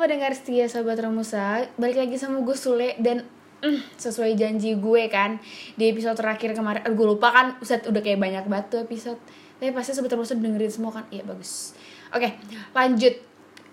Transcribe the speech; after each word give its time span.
pendengar 0.00 0.32
setia 0.32 0.64
Sobat 0.64 0.96
Romusa 0.96 1.68
Balik 1.76 2.00
lagi 2.00 2.16
sama 2.16 2.40
gue 2.40 2.56
Sule 2.56 2.96
Dan 2.96 3.20
mm, 3.60 4.00
sesuai 4.00 4.32
janji 4.32 4.72
gue 4.80 5.02
kan 5.12 5.36
Di 5.76 5.92
episode 5.92 6.16
terakhir 6.16 6.56
kemarin 6.56 6.80
Gue 6.96 7.06
lupa 7.06 7.28
kan 7.28 7.46
Ustad 7.60 7.84
udah 7.84 8.00
kayak 8.00 8.16
banyak 8.16 8.44
banget 8.48 8.66
tuh 8.72 8.80
episode. 8.88 9.20
Tapi 9.60 9.76
pasti 9.76 9.92
Sobat 9.92 10.16
Romusa 10.16 10.32
dengerin 10.40 10.72
semua 10.72 10.96
kan? 10.96 11.04
Iya 11.12 11.28
bagus. 11.28 11.76
Oke 12.16 12.40
lanjut. 12.72 13.14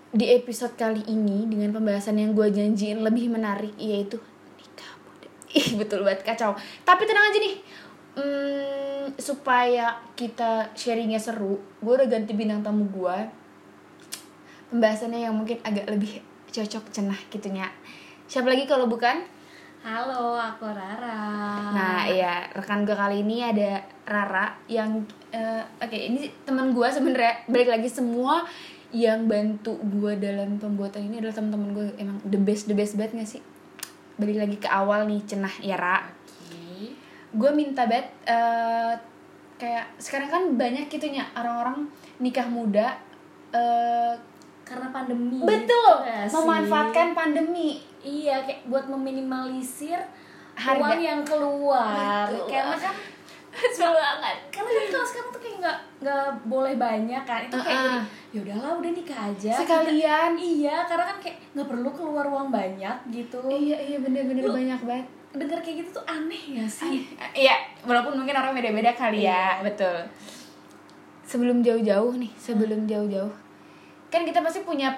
Di 0.08 0.24
episode 0.36 0.76
kali 0.76 1.00
ini 1.08 1.48
Dengan 1.48 1.72
pembahasan 1.72 2.20
yang 2.20 2.36
gue 2.36 2.52
janjiin 2.52 3.00
lebih 3.00 3.32
menarik 3.32 3.72
Yaitu 3.80 4.20
nikah 4.60 4.92
muda. 5.00 5.28
Ih 5.58 5.80
betul 5.80 6.04
banget 6.04 6.28
kacau. 6.28 6.52
Tapi 6.84 7.02
tenang 7.08 7.32
aja 7.32 7.38
nih 7.40 7.56
hmm, 8.20 9.04
Supaya 9.16 9.96
kita 10.12 10.76
sharingnya 10.76 11.16
seru 11.16 11.56
Gue 11.80 11.96
udah 11.96 12.08
ganti 12.08 12.36
bintang 12.36 12.60
tamu 12.60 12.84
gue 12.92 13.47
pembahasannya 14.68 15.24
yang 15.28 15.34
mungkin 15.36 15.60
agak 15.64 15.88
lebih 15.88 16.20
cocok 16.48 16.92
cenah 16.92 17.18
gitunya 17.28 17.68
siapa 18.28 18.52
lagi 18.52 18.68
kalau 18.68 18.84
bukan? 18.86 19.24
Halo, 19.78 20.36
aku 20.36 20.68
Rara. 20.68 21.16
nah 21.72 22.04
ya 22.04 22.44
rekan 22.52 22.84
gue 22.84 22.92
kali 22.92 23.24
ini 23.24 23.40
ada 23.40 23.80
Rara 24.04 24.52
yang 24.68 25.00
eh, 25.32 25.64
oke 25.80 25.96
ini 25.96 26.28
teman 26.44 26.76
gue 26.76 26.84
sebenarnya. 26.92 27.48
Balik 27.48 27.72
lagi 27.72 27.88
semua 27.88 28.44
yang 28.92 29.24
bantu 29.24 29.80
gue 29.80 30.18
dalam 30.20 30.60
pembuatan 30.60 31.08
ini 31.08 31.24
adalah 31.24 31.40
teman-teman 31.40 31.68
gue 31.72 31.86
emang 31.96 32.18
the 32.28 32.36
best 32.36 32.68
the 32.68 32.76
best 32.76 33.00
banget 33.00 33.24
gak 33.24 33.30
sih? 33.38 33.42
Balik 34.20 34.44
lagi 34.44 34.56
ke 34.60 34.68
awal 34.68 35.08
nih 35.08 35.24
cenah 35.24 35.54
ya 35.64 35.80
Ra. 35.80 36.04
Oke. 36.04 36.92
gue 37.32 37.50
minta 37.56 37.88
banget 37.88 38.12
eh, 38.28 38.92
kayak 39.56 39.88
sekarang 39.96 40.28
kan 40.28 40.42
banyak 40.58 40.90
gitunya 40.92 41.24
orang-orang 41.32 41.88
nikah 42.20 42.50
muda 42.50 42.98
eh, 43.56 44.12
Karena 44.68 44.88
pandemi. 44.90 45.40
betul 45.40 45.92
gitu 46.04 46.34
memanfaatkan 46.34 47.08
pandemi 47.12 47.80
Iya, 47.98 48.36
kayak 48.40 48.68
buat 48.68 48.84
meminimalisir 48.86 49.96
Harga. 50.54 50.78
uang 50.78 51.00
yang 51.00 51.20
keluar. 51.24 52.28
Betul. 52.28 52.46
Karena 52.48 52.76
kan 52.76 52.94
banget. 53.90 54.36
karena 54.50 54.70
kan 54.70 54.86
kalau 54.88 55.06
sekarang 55.08 55.30
tuh 55.30 55.40
kayak 55.40 55.56
nggak 55.58 55.78
nggak 55.98 56.24
boleh 56.44 56.74
banyak 56.76 57.22
kan. 57.24 57.40
Itu 57.42 57.56
kayak 57.56 57.74
Uh-uh. 57.74 57.90
gini, 57.90 58.06
ya 58.28 58.38
udahlah 58.44 58.72
udah 58.76 58.92
nikah 58.92 59.20
aja. 59.26 59.52
Sekalian. 59.56 60.30
Kita- 60.32 60.44
iya, 60.46 60.76
karena 60.84 61.04
kan 61.06 61.16
kayak 61.18 61.36
nggak 61.52 61.66
perlu 61.66 61.90
keluar 61.90 62.24
uang 62.24 62.48
banyak 62.48 62.96
gitu. 63.10 63.40
Iya 63.44 63.76
iya 63.78 63.98
bener-bener 63.98 64.44
banyak 64.46 64.80
banget. 64.80 65.06
Dengar 65.30 65.58
kayak 65.58 65.76
gitu 65.80 65.90
tuh 65.94 66.04
aneh 66.06 66.42
ya 66.54 66.64
sih? 66.64 67.02
Iya, 67.34 67.56
walaupun 67.82 68.14
mungkin 68.14 68.32
orang 68.32 68.52
beda-beda 68.52 68.92
kali 68.92 69.22
ya, 69.22 69.58
Iya. 69.58 69.64
betul. 69.64 69.98
Sebelum 71.24 71.60
jauh-jauh 71.60 72.14
nih, 72.14 72.32
sebelum 72.32 72.86
jauh-jauh, 72.86 73.32
kan 74.08 74.22
kita 74.22 74.40
pasti 74.40 74.60
punya 74.60 74.92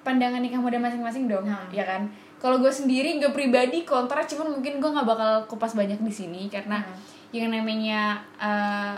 pandangan 0.00 0.40
nikah 0.40 0.56
muda 0.56 0.76
masing-masing 0.76 1.28
dong, 1.28 1.44
Hmm. 1.44 1.68
ya 1.68 1.84
kan? 1.84 2.08
Kalau 2.36 2.56
gue 2.56 2.72
sendiri, 2.72 3.20
gue 3.20 3.28
pribadi 3.30 3.84
kontra, 3.84 4.24
cuman 4.24 4.56
mungkin 4.56 4.80
gue 4.80 4.90
nggak 4.90 5.04
bakal 5.04 5.30
kupas 5.46 5.76
banyak 5.76 6.00
di 6.00 6.08
sini 6.10 6.48
karena 6.48 6.80
Hmm. 6.80 6.96
yang 7.30 7.52
namanya 7.52 8.16
uh, 8.40 8.96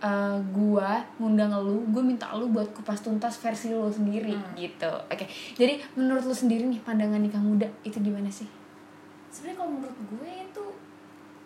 uh, 0.00 0.40
gue 0.40 0.90
ngundang 1.16 1.52
lu, 1.54 1.84
gue 1.86 2.00
minta 2.02 2.32
lu 2.32 2.48
buat 2.48 2.66
kupas 2.72 2.98
tuntas 2.98 3.36
versi 3.36 3.70
lu 3.70 3.86
sendiri 3.86 4.32
Hmm. 4.32 4.56
gitu. 4.56 4.88
Oke, 5.06 5.28
jadi 5.52 5.84
menurut 5.94 6.24
lu 6.24 6.32
sendiri 6.32 6.64
nih 6.64 6.80
pandangan 6.80 7.20
nikah 7.20 7.38
muda 7.38 7.68
itu 7.84 8.00
gimana 8.00 8.26
sih? 8.26 8.48
Sebenarnya 9.28 9.56
kalau 9.58 9.70
menurut 9.76 9.98
gue 10.08 10.30
itu 10.42 10.64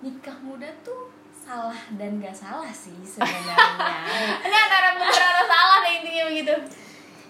nikah 0.01 0.39
muda 0.41 0.71
tuh 0.81 1.11
salah 1.37 1.79
dan 1.95 2.19
gak 2.19 2.35
salah 2.35 2.71
sih 2.71 2.95
sebenarnya. 3.03 3.55
Ini 4.47 4.57
antara 4.57 4.95
bener 4.95 5.23
atau 5.27 5.45
salah 5.45 5.79
deh 5.83 5.93
intinya 6.01 6.25
begitu. 6.27 6.55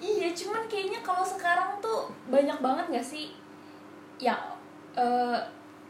Iya, 0.07 0.31
cuman 0.31 0.63
kayaknya 0.71 1.03
kalau 1.03 1.27
sekarang 1.27 1.83
tuh 1.83 2.07
banyak 2.31 2.55
banget 2.63 2.85
gak 2.95 3.07
sih 3.07 3.35
ya 4.17 4.39
eh 4.95 5.39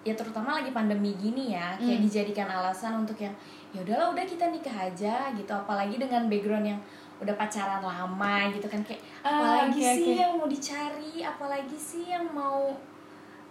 ya 0.02 0.14
terutama 0.14 0.56
lagi 0.56 0.70
pandemi 0.70 1.12
gini 1.14 1.52
ya, 1.52 1.76
kayak 1.76 1.98
Hmm. 2.00 2.06
dijadikan 2.06 2.48
alasan 2.48 3.02
untuk 3.02 3.18
yang 3.18 3.34
ya 3.74 3.82
udahlah 3.84 4.14
udah 4.14 4.24
kita 4.24 4.48
nikah 4.48 4.88
aja 4.88 5.28
gitu, 5.34 5.52
apalagi 5.52 5.98
dengan 5.98 6.30
background 6.30 6.64
yang 6.64 6.80
udah 7.18 7.34
pacaran 7.34 7.82
lama 7.82 8.36
gitu 8.54 8.70
kan 8.70 8.80
kayak 8.80 9.02
Ah, 9.20 9.34
apalagi 9.34 9.82
oke, 9.82 9.92
sih 9.98 10.06
oke. 10.14 10.20
yang 10.22 10.32
mau 10.38 10.46
dicari, 10.46 11.12
apalagi 11.20 11.76
sih 11.76 12.04
yang 12.08 12.24
mau 12.30 12.70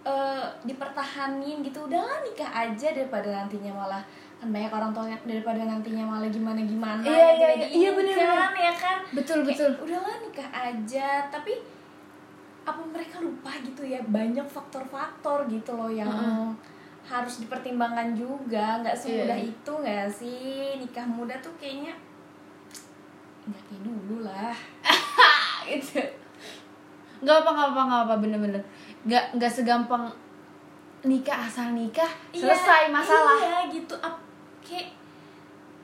eh 0.02 0.46
dipertahanin 0.64 1.60
gitu. 1.60 1.84
Udahlah 1.84 2.24
nikah 2.24 2.46
aja 2.48 2.88
daripada 2.90 3.28
nantinya 3.28 3.74
malah 3.76 4.02
kan 4.36 4.48
banyak 4.48 4.68
orang 4.68 4.92
tua 4.92 5.06
yang 5.06 5.22
daripada 5.22 5.60
nantinya 5.60 6.04
malah 6.06 6.28
gimana 6.28 6.60
gimana 6.60 7.00
Iya, 7.00 7.28
iya, 7.32 7.48
iya. 7.54 7.66
Iya, 7.66 7.90
bener, 7.92 8.14
kan 8.14 8.52
ya 8.52 8.72
kan 8.72 8.98
Betul 9.08 9.38
Kayak, 9.40 9.48
betul. 9.50 9.70
udahlah 9.82 10.16
nikah 10.20 10.48
aja 10.52 11.08
tapi 11.26 11.52
apa 12.62 12.82
mereka 12.84 13.16
lupa 13.18 13.48
gitu 13.58 13.80
ya 13.80 14.02
banyak 14.04 14.44
faktor-faktor 14.44 15.46
gitu 15.46 15.72
loh 15.72 15.88
yang 15.88 16.10
Heeh. 16.10 16.50
harus 17.06 17.38
dipertimbangkan 17.38 18.12
juga 18.12 18.82
nggak 18.82 18.92
semudah 18.92 19.32
Iya. 19.34 19.48
itu 19.48 19.70
nggak 19.72 20.06
sih 20.10 20.44
nikah 20.76 21.06
muda 21.06 21.32
tuh 21.38 21.54
kayaknya 21.56 21.94
nggak 23.46 23.62
kayak 23.62 23.82
dulu 23.82 24.16
lah 24.20 24.50
gitu. 25.70 26.02
Gak 27.18 27.36
apa 27.38 27.48
nggak 27.48 27.68
apa 27.70 27.80
nggak 27.82 28.02
apa 28.04 28.14
bener-bener. 28.18 28.62
Gak 29.04 29.24
nggak 29.32 29.48
segampang 29.48 30.10
nikah 31.00 31.38
asal 31.40 31.70
nikah 31.70 32.10
Iya, 32.28 32.50
selesai 32.50 32.90
masalah. 32.90 33.38
iya 33.38 33.58
gitu 33.70 33.94
kayak 34.66 34.90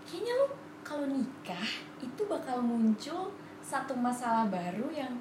kayaknya 0.02 0.32
lu 0.34 0.46
kalau 0.82 1.06
nikah 1.06 1.68
itu 1.98 2.22
bakal 2.26 2.58
muncul 2.58 3.30
satu 3.62 3.94
masalah 3.94 4.50
baru 4.50 4.90
yang 4.90 5.14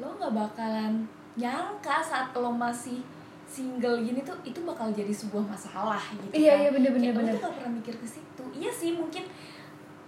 lo 0.00 0.16
nggak 0.16 0.32
bakalan 0.32 1.04
nyangka 1.34 2.00
saat 2.00 2.32
lo 2.32 2.48
masih 2.48 3.04
single 3.44 4.00
gini 4.00 4.24
tuh 4.24 4.32
itu 4.42 4.64
bakal 4.64 4.88
jadi 4.88 5.12
sebuah 5.12 5.44
masalah 5.44 6.00
gitu 6.10 6.32
Iya, 6.32 6.56
kan. 6.56 6.60
iya, 6.64 6.70
bener, 6.72 6.90
bener, 6.90 7.12
Kayak 7.12 7.16
bener. 7.20 7.32
lo 7.32 7.36
tuh 7.36 7.44
gak 7.44 7.54
pernah 7.60 7.72
mikir 7.74 7.94
ke 7.94 8.06
situ 8.08 8.44
iya 8.50 8.70
sih 8.72 8.96
mungkin 8.96 9.24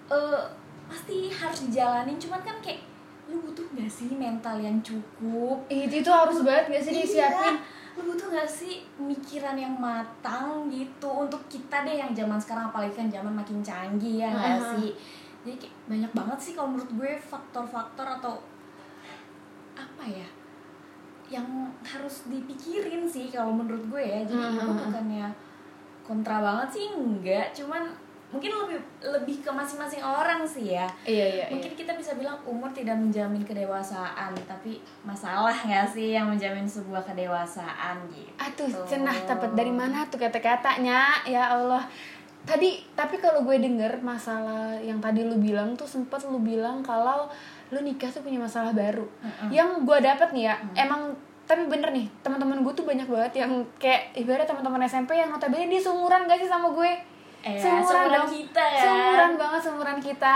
eh, 0.09 0.43
pasti 0.85 1.29
harus 1.29 1.59
dijalanin 1.69 2.17
cuman 2.17 2.41
kan 2.41 2.57
kayak 2.59 2.81
lu 3.29 3.41
butuh 3.41 3.65
gak 3.73 3.89
sih 3.89 4.09
mental 4.11 4.57
yang 4.57 4.81
cukup 4.81 5.61
Itu 5.69 6.01
itu 6.01 6.11
harus 6.11 6.41
banget 6.41 6.73
gak 6.73 6.83
sih 6.83 6.93
disiapin? 6.95 7.57
Lu 7.94 8.03
butuh 8.05 8.27
gak 8.28 8.44
sih 8.44 8.82
mikiran 8.97 9.55
yang 9.55 9.75
matang 9.75 10.66
gitu 10.66 11.06
untuk 11.06 11.38
kita 11.47 11.82
deh 11.82 11.94
yang 11.94 12.10
zaman 12.10 12.37
sekarang 12.37 12.66
apalagi 12.66 12.91
kan 12.93 13.06
zaman 13.09 13.31
makin 13.32 13.62
canggih 13.62 14.19
ya 14.21 14.28
nggak 14.28 14.55
Uh-huh. 14.56 14.71
sih 14.75 14.91
jadi 15.44 15.55
kayak 15.60 15.75
banyak 15.87 16.12
banget 16.12 16.38
sih 16.41 16.53
kalau 16.53 16.69
menurut 16.71 16.91
gue 16.91 17.12
faktor-faktor 17.21 18.06
atau 18.09 18.41
apa 19.75 20.05
ya 20.05 20.27
yang 21.31 21.47
harus 21.82 22.27
dipikirin 22.27 23.05
sih 23.05 23.28
kalau 23.28 23.53
menurut 23.53 23.84
gue 23.87 24.03
ya 24.03 24.21
jadi 24.22 24.43
gue 24.50 24.59
Uh-huh. 24.59 24.78
bukannya 24.84 25.26
kontra 26.03 26.37
banget 26.41 26.69
sih 26.72 26.87
enggak 26.91 27.55
cuman 27.55 27.94
mungkin 28.34 28.50
lebih 28.50 28.78
lebih 29.00 29.37
ke 29.41 29.50
masing-masing 29.55 30.03
orang 30.03 30.43
sih 30.43 30.75
ya 30.75 30.91
Iya 31.06 31.27
iya. 31.31 31.45
mungkin 31.47 31.78
kita 31.78 31.95
bisa 31.95 32.19
bilang 32.19 32.34
umur 32.43 32.67
tidak 32.75 32.99
menjamin 32.99 33.47
kedewasaan 33.47 34.34
tapi 34.45 34.83
masalah 35.06 35.55
nggak 35.55 35.87
sih 35.87 36.19
yang 36.19 36.27
menjamin 36.27 36.67
sebuah 36.67 37.06
kedewasaan 37.06 38.03
gitu 38.11 38.34
Aduh, 38.34 38.83
cenah 38.91 39.15
dapat 39.23 39.55
dari 39.55 39.71
mana 39.71 40.03
tuh 40.11 40.19
kata-katanya? 40.19 41.23
Ya 41.25 41.55
Allah. 41.55 41.87
Tadi 42.44 42.83
tapi 42.93 43.17
kalau 43.23 43.47
gue 43.47 43.56
denger 43.56 44.03
masalah 44.03 44.77
yang 44.83 44.99
tadi 44.99 45.25
lu 45.25 45.39
bilang 45.39 45.73
tuh 45.78 45.87
sempet 45.87 46.21
lu 46.27 46.43
bilang 46.43 46.83
kalau 46.83 47.31
lu 47.73 47.81
nikah 47.81 48.11
tuh 48.11 48.21
punya 48.21 48.37
masalah 48.37 48.75
baru. 48.75 49.06
Mm-mm. 49.06 49.49
Yang 49.49 49.87
gue 49.87 49.99
dapet 50.03 50.28
nih 50.34 50.44
ya, 50.50 50.55
emang 50.77 51.15
tapi 51.44 51.69
bener 51.69 51.93
nih 51.93 52.09
teman-teman 52.25 52.65
gue 52.65 52.73
tuh 52.73 52.89
banyak 52.89 53.05
banget 53.05 53.44
yang 53.44 53.53
kayak 53.77 54.17
ibarat 54.17 54.49
teman-teman 54.49 54.81
SMP 54.89 55.12
yang 55.12 55.28
notabene 55.28 55.69
dia 55.69 55.77
seumuran 55.77 56.25
gak 56.25 56.41
sih 56.41 56.49
sama 56.49 56.73
gue 56.73 56.89
Eh, 57.44 57.60
seumuran 57.60 58.25
dong. 58.25 58.28
kita 58.32 58.65
ya. 58.65 58.81
seumuran 58.81 59.32
banget 59.37 59.60
seumuran 59.60 59.99
kita. 60.00 60.34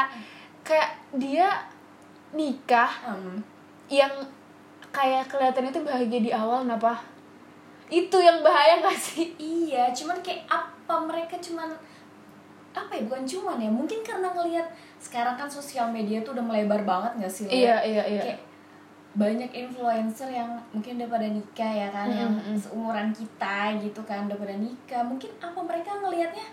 Kayak 0.60 0.91
dia 1.16 1.48
nikah 2.30 2.92
Em, 3.08 3.41
yang 3.88 4.12
kayak 4.92 5.24
kelihatan 5.24 5.64
itu 5.66 5.80
bahagia 5.80 6.20
di 6.20 6.28
awal 6.28 6.60
kenapa? 6.62 7.00
Itu 7.88 8.20
yang 8.20 8.44
bahaya 8.44 8.84
gak 8.84 8.93
sih? 8.93 9.32
Iya 9.40 9.88
cuman 9.96 10.20
kayak 10.20 10.44
apa 10.44 10.94
mereka 11.00 11.40
cuman 11.40 11.72
apa 12.76 12.93
ya 12.93 13.02
bukan 13.08 13.25
cuman 13.25 13.56
ya 13.56 13.70
mungkin 13.72 14.04
karena 14.04 14.28
ngelihat 14.28 14.69
sekarang 15.00 15.34
kan 15.34 15.49
sosial 15.49 15.88
media 15.88 16.20
tuh 16.20 16.37
udah 16.37 16.44
melebar 16.44 16.84
banget 16.87 17.12
nggak 17.19 17.32
sih 17.32 17.44
iya 17.50 17.81
iya 17.82 18.04
iya. 18.06 18.22
Kayak 18.22 18.40
banyak 19.19 19.50
influencer 19.50 20.31
yang 20.31 20.46
mungkin 20.70 21.00
udah 21.00 21.11
pada 21.11 21.26
nikah 21.26 21.72
ya 21.75 21.88
kan 21.90 22.06
yang 22.06 22.31
Mm-mm. 22.31 22.54
seumuran 22.54 23.11
kita 23.11 23.75
gitu 23.82 23.99
kan 24.06 24.28
udah 24.31 24.38
pada 24.38 24.54
nikah. 24.54 25.02
Mungkin 25.02 25.32
apa 25.43 25.58
mereka 25.58 25.90
ngelihatnya 25.99 26.46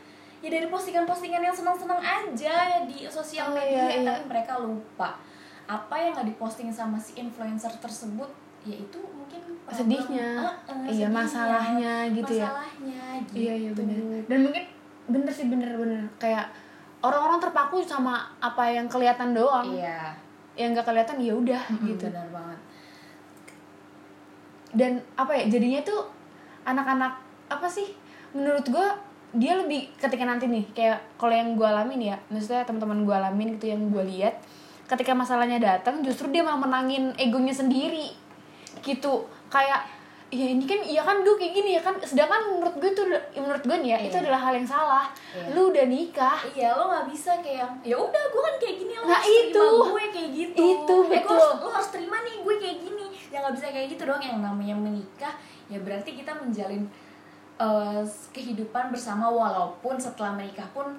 ya 0.45 0.49
dari 0.51 0.69
postingan-postingan 0.69 1.41
yang 1.41 1.49
senang-senang 1.51 1.97
aja 1.97 2.55
di 2.85 3.09
sosial 3.09 3.49
Oh, 3.49 3.57
media 3.57 3.81
iya, 3.81 3.97
iya. 3.97 4.05
tapi 4.05 4.21
mereka 4.29 4.61
lupa 4.61 5.17
apa 5.65 5.95
yang 5.97 6.13
nggak 6.13 6.29
diposting 6.29 6.69
sama 6.69 6.93
si 6.95 7.17
influencer 7.17 7.73
tersebut 7.81 8.29
yaitu 8.61 9.01
mungkin 9.09 9.41
problem- 9.41 9.73
sedihnya. 9.73 10.29
Eh, 10.37 10.45
eh, 10.45 10.53
iya 10.93 11.05
sedihnya, 11.05 11.07
masalahnya 11.09 11.93
gitu 12.13 12.33
ya. 12.35 12.45
masalahnya 12.45 13.01
gitu. 13.19 13.33
Iya 13.35 13.53
iya 13.55 13.71
bener. 13.73 13.97
Dan 14.25 14.39
mungkin 14.41 14.63
bener 15.05 15.31
sih 15.31 15.45
bener 15.47 15.73
bener. 15.73 16.01
Kayak 16.15 16.45
orang-orang 17.01 17.41
terpaku 17.41 17.81
sama 17.81 18.29
apa 18.37 18.63
yang 18.65 18.85
kelihatan 18.85 19.33
doang. 19.33 19.65
Iya. 19.65 20.13
Yang 20.53 20.69
nggak 20.77 20.85
kelihatan 20.85 21.17
ya 21.19 21.33
udah 21.33 21.61
Mm-mm, 21.73 21.89
gitu. 21.89 22.05
benar 22.05 22.29
banget. 22.29 22.59
Dan 24.75 24.91
apa 25.15 25.31
ya 25.33 25.43
jadinya 25.47 25.81
tuh 25.81 26.05
anak-anak 26.63 27.13
apa 27.47 27.65
sih? 27.65 27.93
Menurut 28.33 28.65
gue 28.65 28.87
dia 29.35 29.53
lebih 29.53 29.91
ketika 29.95 30.23
nanti 30.23 30.45
nih 30.45 30.63
kayak 30.71 30.97
kalau 31.15 31.31
yang 31.31 31.53
gue 31.53 31.63
alamin 31.63 32.01
ya 32.05 32.17
maksudnya 32.27 32.63
teman-teman 32.63 33.03
gue 33.03 33.15
alamin 33.15 33.47
gitu 33.53 33.65
yang 33.67 33.81
gue 33.87 34.03
lihat 34.07 34.39
ketika 34.85 35.11
masalahnya 35.11 35.57
datang 35.57 35.99
justru 35.99 36.29
dia 36.29 36.39
malah 36.39 36.57
menangin 36.57 37.11
egonya 37.15 37.51
sendiri 37.51 38.15
gitu 38.81 39.13
kayak 39.47 39.81
ya 40.27 40.47
ini 40.47 40.63
kan 40.63 40.79
ya 40.81 40.99
kan 40.99 41.21
gue 41.21 41.31
kayak 41.33 41.53
gini 41.53 41.69
ya 41.71 41.81
kan 41.81 41.95
sedangkan 41.97 42.41
menurut 42.49 42.75
gue 42.75 42.91
tuh 42.91 43.05
menurut 43.35 43.61
gue 43.61 43.77
nih 43.77 43.89
ya 43.91 43.99
itu 44.01 44.15
Iya. 44.15 44.23
adalah 44.25 44.41
hal 44.41 44.53
yang 44.53 44.67
salah 44.67 45.05
Iya. 45.31 45.53
lu 45.53 45.61
udah 45.69 45.85
nikah 45.85 46.37
Iya 46.49 46.69
lo 46.73 46.83
nggak 46.87 47.05
bisa 47.07 47.31
kayak 47.39 47.59
yang 47.61 47.73
ya 47.83 47.95
udah 47.95 48.23
gue 48.25 48.41
kan 48.41 48.55
kayak 48.57 48.75
gini 48.77 48.93
lo 48.93 49.03
Nah, 49.03 49.15
harus 49.15 49.27
terima 49.27 49.45
itu. 49.45 49.65
gue 49.85 50.05
kayak 50.11 50.29
gitu 50.33 50.57
Itu, 50.57 50.95
Eh, 50.97 51.09
betul. 51.13 51.37
harus- 51.37 51.57
lo 51.57 51.69
harus 51.71 51.89
terima 51.89 52.17
nih 52.21 52.35
gue 52.37 52.55
kayak 52.57 52.77
gini 52.79 53.05
ya 53.27 53.37
nggak 53.39 53.53
bisa 53.53 53.65
kayak 53.69 53.87
gitu 53.89 54.03
dong 54.03 54.21
yang 54.21 54.37
namanya 54.39 54.75
menikah 54.75 55.33
ya 55.65 55.77
berarti 55.77 56.09
kita 56.13 56.31
menjalin 56.33 56.83
eh, 57.55 58.01
kehidupan 58.31 58.91
bersama 58.91 59.27
walaupun 59.27 59.95
setelah 59.95 60.35
menikah 60.35 60.67
pun 60.71 60.91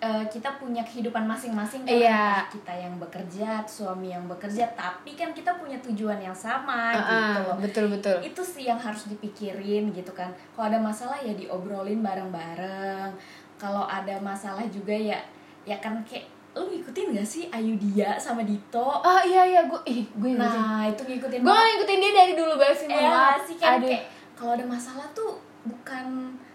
eh, 0.00 0.24
kita 0.26 0.56
punya 0.56 0.80
kehidupan 0.80 1.28
masing-masing 1.28 1.84
kan. 1.84 1.92
Iya. 1.92 2.08
Entah 2.08 2.48
kita 2.50 2.72
yang 2.74 2.94
bekerja 2.96 3.48
suami 3.68 4.10
yang 4.10 4.24
bekerja 4.26 4.64
tapi 4.72 5.12
kan 5.12 5.30
kita 5.30 5.52
punya 5.54 5.76
tujuan 5.84 6.16
yang 6.16 6.34
sama 6.34 6.90
Ah, 6.90 7.36
gitu. 7.36 7.40
loh 7.46 7.56
betul 7.60 7.84
betul. 7.92 8.16
Itu 8.20 8.40
sih 8.40 8.64
yang 8.66 8.80
harus 8.80 9.06
dipikirin 9.06 9.92
gitu 9.92 10.10
kan. 10.10 10.32
Kalau 10.56 10.72
ada 10.72 10.80
masalah 10.80 11.20
ya 11.20 11.36
diobrolin 11.36 12.00
bareng-bareng. 12.00 13.12
Kalau 13.60 13.84
ada 13.84 14.16
masalah 14.18 14.64
juga 14.72 14.96
ya 14.96 15.20
ya 15.68 15.76
kan 15.76 16.00
kayak 16.08 16.24
lu 16.50 16.66
ngikutin 16.66 17.14
gak 17.14 17.28
sih 17.28 17.46
Ayu 17.52 17.78
Dia 17.78 18.18
sama 18.18 18.42
Dito? 18.42 18.82
Ah 19.04 19.22
iya 19.22 19.44
iya 19.46 19.60
gue 19.70 19.78
ih 19.86 20.02
gue 20.10 20.34
ngikutin. 20.34 20.58
Nah 20.64 20.82
itu 20.88 21.02
ngikutin 21.06 21.40
gue 21.44 21.52
ngikutin 21.54 21.98
dia 22.00 22.12
dari 22.16 22.32
dulu 22.34 22.52
banget 22.58 22.76
sih 22.80 22.88
eh 22.90 23.36
sih 23.46 23.56
kan 23.60 23.78
Aduh. 23.78 23.86
kayak 23.86 24.04
kalau 24.34 24.56
ada 24.56 24.64
masalah 24.66 25.04
tuh 25.12 25.36
bukan 25.62 26.06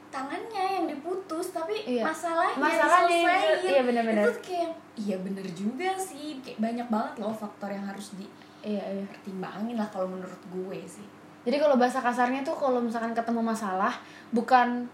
tangannya 0.07 0.65
yang 0.73 0.85
diputus 0.87 1.51
tapi 1.51 1.75
Iya. 1.83 2.03
masalahnya 2.03 2.55
Masalahnya, 2.55 3.11
diselesaiin. 3.11 3.67
iya, 3.67 3.81
benar-benar. 3.83 4.23
itu 4.23 4.33
kayak 4.41 4.71
iya 4.95 5.15
bener 5.17 5.45
juga 5.51 5.91
sih 5.93 6.39
kayak 6.39 6.57
banyak 6.57 6.87
banget 6.87 7.13
loh 7.19 7.31
faktor 7.31 7.67
yang 7.67 7.83
harus 7.83 8.15
iya 8.61 8.79
iya 8.81 9.01
dipertimbangin 9.01 9.75
lah 9.75 9.87
kalau 9.87 10.07
menurut 10.07 10.39
gue 10.47 10.79
sih 10.81 11.03
Jadi 11.43 11.57
kalau 11.57 11.75
bahasa 11.75 11.99
kasarnya 11.99 12.41
tuh 12.41 12.55
kalau 12.55 12.79
misalkan 12.79 13.11
ketemu 13.11 13.37
masalah 13.39 13.93
bukan 14.31 14.89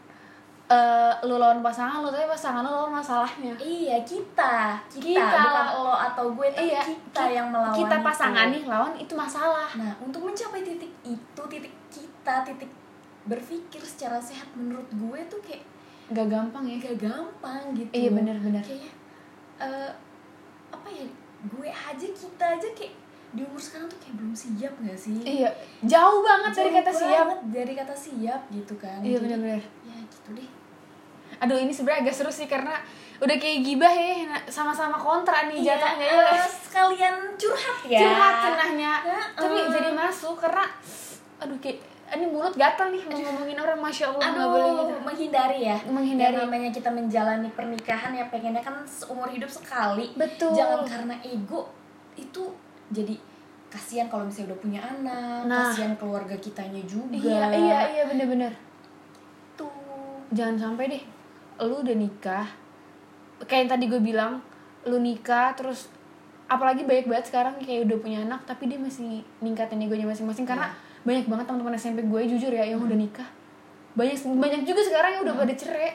eh 0.68 1.14
lu 1.22 1.36
lawan 1.36 1.60
pasangan 1.60 2.00
lu 2.00 2.08
tapi 2.08 2.24
pasangan 2.26 2.60
lu 2.60 2.72
lawan 2.72 2.92
masalahnya. 2.94 3.52
Iya 3.56 4.00
kita, 4.04 4.80
kita, 4.90 5.20
Kita. 5.20 5.40
bukan 5.44 5.68
lo 5.78 5.92
atau 5.92 6.32
gue, 6.32 6.48
tapi 6.50 6.72
Iya, 6.72 6.80
kita 6.82 7.22
ki- 7.22 7.36
yang 7.36 7.48
melawan. 7.52 7.76
Kita 7.76 7.96
itu. 7.98 8.08
pasangan 8.08 8.46
nih 8.48 8.64
lawan 8.66 8.94
itu 8.96 9.14
masalah. 9.14 9.68
Nah, 9.76 9.92
untuk 9.98 10.24
mencapai 10.24 10.60
titik 10.62 10.92
itu, 11.02 11.42
titik 11.46 11.76
kita, 11.88 12.36
titik 12.42 12.72
berpikir 13.24 13.82
secara 13.82 14.18
sehat 14.18 14.50
menurut 14.54 14.88
gue 14.90 15.20
tuh 15.28 15.42
kayak 15.42 15.62
Gak 16.10 16.28
gampang 16.28 16.66
ya. 16.66 16.76
gak 16.78 16.98
gampang 17.00 17.64
gitu. 17.72 17.88
Iya 17.90 18.10
benar-benar. 18.12 18.60
Kayaknya 18.60 18.92
eh, 19.58 19.92
apa 20.68 20.88
ya? 20.88 21.08
Gue 21.48 21.68
aja 21.68 22.08
kita 22.08 22.46
aja 22.52 22.70
kayak 22.72 22.94
di 23.32 23.42
umur 23.42 23.56
sekarang 23.58 23.88
tuh 23.88 23.96
kayak 23.98 24.16
belum 24.20 24.34
siap 24.34 24.74
gak 24.78 24.98
sih? 24.98 25.24
Iya, 25.24 25.48
jauh 25.82 26.20
banget 26.20 26.52
dari 26.52 26.68
Jauh 26.68 26.78
kata 26.78 26.92
siap. 26.92 27.26
banget 27.26 27.40
dari 27.50 27.74
kata 27.74 27.96
siap 27.96 28.42
gitu 28.50 28.74
kan. 28.76 29.00
Iya 29.00 29.18
benar-benar. 29.20 29.62
Ya 29.82 29.98
gitu 30.04 30.30
deh. 30.36 30.50
Aduh 31.40 31.58
ini 31.58 31.72
sebenarnya 31.72 32.04
agak 32.04 32.16
seru 32.16 32.30
sih 32.30 32.46
karena 32.46 32.76
udah 33.18 33.38
kayak 33.38 33.62
gibah 33.62 33.88
ya 33.88 34.28
nah, 34.28 34.42
sama-sama 34.46 34.98
kontra 34.98 35.46
nih 35.48 35.62
Iya, 35.62 35.78
jatuhnya 35.78 36.08
ya. 36.28 36.44
sekalian 36.44 37.16
curhat 37.34 37.80
ya. 37.88 38.00
Curhat 38.04 38.36
cenahnya. 38.44 38.92
Heeh. 39.00 39.26
Tapi 39.38 39.58
jadi 39.72 39.90
masuk 39.92 40.36
karena 40.36 40.66
aduh 41.38 41.56
kayak 41.58 41.80
ini 42.12 42.26
mulut 42.28 42.52
gatal 42.54 42.92
nih 42.92 43.04
mau 43.08 43.16
ngomongin 43.16 43.56
orang 43.56 43.80
masya 43.80 44.12
allah 44.12 44.24
Aduh, 44.28 44.48
boleh 44.52 44.72
gitu. 44.76 44.96
menghindari 45.02 45.60
ya. 45.64 45.78
Menghindari. 45.88 46.36
Yang 46.36 46.44
namanya 46.44 46.70
kita 46.70 46.90
menjalani 46.90 47.50
pernikahan 47.52 48.12
ya 48.12 48.26
pengennya 48.28 48.60
kan 48.60 48.76
seumur 48.84 49.28
hidup 49.28 49.48
sekali. 49.48 50.12
Betul. 50.14 50.52
Jangan 50.52 50.84
karena 50.84 51.16
ego 51.24 51.72
itu 52.14 52.52
jadi 52.92 53.16
kasihan 53.72 54.06
kalau 54.06 54.28
misalnya 54.28 54.52
udah 54.52 54.60
punya 54.60 54.80
anak, 54.84 55.48
Nah. 55.48 55.72
kasihan 55.72 55.96
keluarga 55.96 56.36
kitanya 56.36 56.84
juga. 56.84 57.16
Iya 57.16 57.48
iya 57.50 57.80
iya 57.90 58.04
bener-bener. 58.06 58.52
Tuh. 59.54 59.72
jangan 60.32 60.56
sampai 60.58 60.92
deh 60.92 61.04
lu 61.62 61.80
udah 61.80 61.94
nikah 61.94 62.48
kayak 63.42 63.68
yang 63.68 63.70
tadi 63.70 63.86
gue 63.86 64.02
bilang 64.02 64.42
lu 64.84 64.98
nikah 64.98 65.54
terus 65.54 65.88
apalagi 66.48 66.84
banyak 66.84 67.06
banget 67.06 67.26
sekarang 67.30 67.54
kayak 67.62 67.86
udah 67.86 67.98
punya 68.00 68.20
anak 68.22 68.42
tapi 68.44 68.66
dia 68.66 68.76
masih 68.76 69.22
ningkatin 69.40 69.78
egonya 69.80 70.04
masing-masing 70.04 70.44
karena 70.44 70.74
banyak 71.02 71.26
banget 71.26 71.46
teman-teman 71.46 71.74
SMP 71.74 72.00
gue 72.02 72.22
jujur 72.28 72.50
ya 72.50 72.64
yang 72.64 72.80
udah 72.80 72.96
nikah 72.96 73.26
banyak 73.92 74.16
banyak 74.16 74.62
juga 74.64 74.82
sekarang 74.82 75.12
yang 75.14 75.24
udah 75.24 75.36
pada 75.36 75.54
cerai 75.54 75.92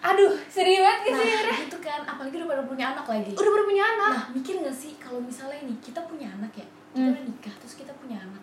aduh 0.00 0.36
sedih 0.46 0.80
banget 0.80 1.00
gitu 1.06 1.16
Nah, 1.16 1.40
ya 1.48 1.56
itu 1.58 1.78
kan 1.80 2.00
apalagi 2.04 2.36
udah 2.36 2.48
pada 2.50 2.62
punya 2.62 2.84
anak 2.92 3.06
lagi. 3.06 3.32
udah 3.32 3.50
pada 3.50 3.64
punya 3.64 3.84
anak 3.88 4.10
Nah, 4.10 4.24
mikir 4.30 4.54
gak 4.60 4.76
sih 4.76 4.92
kalau 4.96 5.16
misalnya 5.18 5.64
nih 5.64 5.76
kita 5.80 6.00
punya 6.04 6.28
anak 6.30 6.52
ya, 6.52 6.66
kita 6.92 7.00
Hmm. 7.00 7.10
udah 7.10 7.24
nikah 7.24 7.54
terus 7.56 7.74
kita 7.74 7.92
punya 7.94 8.16
anak. 8.18 8.42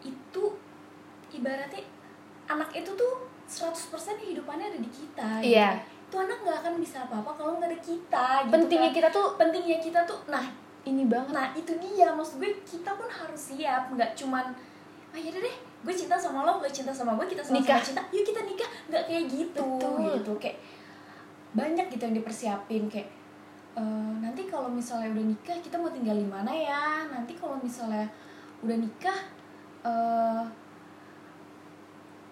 Itu 0.00 0.58
ibaratnya 1.30 1.86
anak 2.44 2.68
itu 2.72 2.90
tuh 2.92 3.14
100% 3.46 3.78
hidupannya 4.20 4.66
ada 4.68 4.78
di 4.78 4.90
kita 4.90 5.28
gitu. 5.38 5.54
Iya. 5.54 5.78
Itu 6.04 6.16
anak 6.18 6.38
nggak 6.42 6.56
akan 6.60 6.74
bisa 6.76 7.06
apa-apa 7.06 7.30
kalau 7.32 7.56
nggak 7.56 7.70
ada 7.70 7.80
kita 7.80 8.26
gitu 8.42 8.52
pentingnya 8.52 8.90
kan. 8.90 8.96
kita 8.98 9.08
tuh 9.08 9.26
pentingnya 9.36 9.78
kita 9.78 10.00
tuh 10.02 10.18
nah, 10.26 10.44
ini 10.82 11.06
banget 11.06 11.30
nah 11.30 11.46
itu 11.54 11.72
dia 11.78 12.10
maksud 12.10 12.36
gue 12.36 12.52
kita 12.60 12.90
pun 12.90 13.06
harus 13.06 13.38
siap 13.54 13.86
nggak 13.88 14.12
cuman 14.12 14.50
ah 15.12 15.20
yaudah 15.20 15.40
deh 15.44 15.56
gue 15.82 15.94
cinta 15.94 16.16
sama 16.16 16.46
lo 16.46 16.62
lo 16.62 16.68
cinta 16.72 16.94
sama 16.94 17.12
gue 17.20 17.26
kita 17.28 17.42
sama 17.44 17.60
Nikah. 17.60 17.82
cinta. 17.82 18.02
Yuk 18.14 18.24
kita 18.24 18.40
nikah. 18.46 18.70
Nggak 18.88 19.02
kayak 19.10 19.24
gitu 19.28 19.66
Betul. 19.76 20.14
gitu. 20.16 20.32
Kayak 20.38 20.58
banyak 21.52 21.86
gitu 21.92 22.02
yang 22.08 22.16
dipersiapin. 22.16 22.82
Kayak 22.88 23.08
eh, 23.76 24.12
nanti 24.22 24.46
kalau 24.46 24.70
misalnya 24.70 25.12
udah 25.12 25.24
nikah 25.26 25.56
kita 25.60 25.76
mau 25.76 25.90
tinggal 25.90 26.16
di 26.16 26.28
mana 26.28 26.52
ya? 26.54 27.04
Nanti 27.10 27.34
kalau 27.36 27.58
misalnya 27.60 28.06
udah 28.62 28.76
nikah 28.78 29.18
eh 29.82 30.44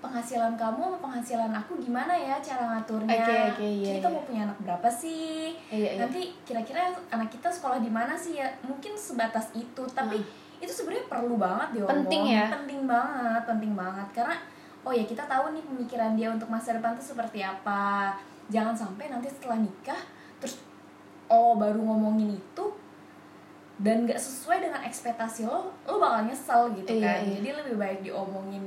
penghasilan 0.00 0.56
kamu 0.56 0.80
sama 0.80 0.98
penghasilan 1.04 1.52
aku 1.52 1.76
gimana 1.76 2.16
ya 2.16 2.40
cara 2.40 2.72
ngaturnya? 2.72 3.20
Oke, 3.20 3.36
oke, 3.52 3.66
iya, 3.68 4.00
kita 4.00 4.08
iya. 4.08 4.14
mau 4.16 4.24
punya 4.24 4.40
anak 4.48 4.58
berapa 4.64 4.88
sih? 4.88 5.52
Iya 5.68 5.88
iya. 5.92 6.00
Nanti 6.00 6.32
kira-kira 6.48 6.88
anak 7.12 7.28
kita 7.28 7.52
sekolah 7.52 7.84
di 7.84 7.92
mana 7.92 8.16
sih 8.16 8.40
ya? 8.40 8.48
Mungkin 8.64 8.96
sebatas 8.96 9.52
itu 9.52 9.84
tapi 9.92 10.24
itu 10.60 10.68
sebenarnya 10.70 11.08
perlu 11.08 11.34
banget 11.36 11.68
diomongin 11.74 11.92
Penting 12.04 12.22
ya? 12.28 12.44
penting 12.52 12.80
banget 12.84 13.42
penting 13.48 13.72
banget 13.72 14.08
karena 14.12 14.36
oh 14.80 14.92
ya 14.92 15.04
kita 15.04 15.24
tahu 15.24 15.52
nih 15.52 15.64
pemikiran 15.64 16.12
dia 16.14 16.28
untuk 16.28 16.48
masa 16.48 16.76
depan 16.76 16.92
tuh 16.92 17.04
seperti 17.04 17.40
apa 17.40 18.12
jangan 18.48 18.76
sampai 18.76 19.08
nanti 19.08 19.28
setelah 19.28 19.56
nikah 19.56 20.00
terus 20.36 20.60
oh 21.26 21.56
baru 21.56 21.80
ngomongin 21.80 22.32
itu 22.32 22.64
dan 23.80 24.04
gak 24.04 24.20
sesuai 24.20 24.60
dengan 24.60 24.84
ekspektasi 24.84 25.48
lo 25.48 25.72
lo 25.84 25.96
bakal 25.96 26.28
nyesel 26.28 26.68
gitu 26.76 26.92
Iya, 26.92 27.00
kan 27.00 27.20
iya. 27.24 27.32
jadi 27.40 27.48
lebih 27.64 27.74
baik 27.80 27.98
diomongin 28.04 28.64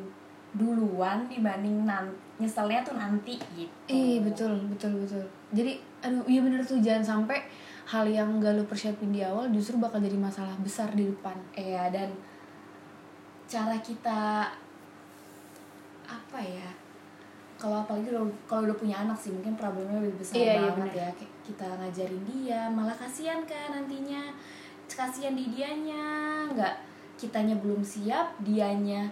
duluan 0.54 1.26
dibanding 1.30 1.86
nan 1.86 2.10
nyeselnya 2.38 2.82
tuh 2.82 2.98
nanti 2.98 3.38
gitu 3.54 3.74
Iya 3.86 4.22
betul 4.22 4.54
betul 4.70 5.02
betul. 5.02 5.26
Jadi 5.54 5.78
aduh 6.02 6.26
iya 6.26 6.42
bener 6.42 6.62
tuh 6.62 6.78
jangan 6.78 7.02
sampai 7.02 7.42
hal 7.84 8.06
yang 8.08 8.40
gak 8.40 8.56
lu 8.56 8.64
persiapin 8.64 9.12
di 9.12 9.20
awal 9.20 9.52
justru 9.52 9.76
bakal 9.78 10.00
jadi 10.00 10.16
masalah 10.16 10.56
besar 10.64 10.90
di 10.96 11.08
depan. 11.12 11.36
Iya 11.54 11.92
dan 11.92 12.10
cara 13.48 13.76
kita 13.84 14.48
apa 16.08 16.40
ya? 16.40 16.70
Kalau 17.60 17.80
apalagi 17.86 18.12
kalau 18.44 18.68
udah 18.68 18.76
punya 18.76 19.08
anak 19.08 19.16
sih 19.16 19.32
mungkin 19.32 19.56
problemnya 19.56 20.04
lebih 20.04 20.20
besar 20.20 20.36
Iya, 20.36 20.44
iya, 20.44 20.72
banget 20.76 20.76
benar. 20.76 20.96
ya. 21.00 21.10
Kita 21.44 21.68
ngajarin 21.80 22.24
dia, 22.28 22.62
malah 22.72 22.96
kasihan 22.96 23.40
kan 23.48 23.72
nantinya. 23.72 24.32
Kasihan 24.88 25.34
di 25.34 25.48
dianya, 25.50 26.44
nggak 26.52 26.76
kitanya 27.16 27.56
belum 27.64 27.80
siap, 27.80 28.36
dianya 28.44 29.08